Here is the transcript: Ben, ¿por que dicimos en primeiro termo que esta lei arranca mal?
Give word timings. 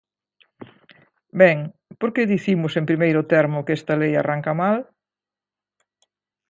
Ben, 1.41 1.57
¿por 1.99 2.09
que 2.13 2.31
dicimos 2.33 2.73
en 2.79 2.85
primeiro 2.89 3.21
termo 3.33 3.65
que 3.65 3.75
esta 3.79 3.99
lei 4.01 4.13
arranca 4.17 4.53
mal? 4.63 4.77